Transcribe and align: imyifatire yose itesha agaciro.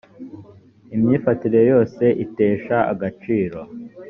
imyifatire 0.95 1.61
yose 1.71 2.03
itesha 2.25 2.77
agaciro. 2.91 3.59